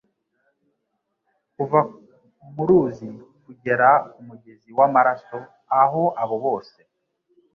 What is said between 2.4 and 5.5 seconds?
muruzi kugera kumugezi wamaraso